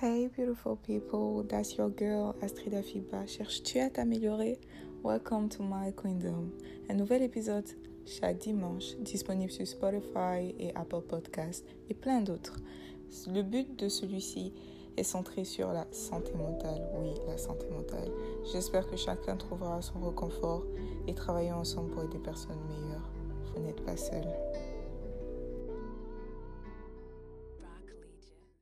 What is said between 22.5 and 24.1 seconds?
meilleures. Vous n'êtes pas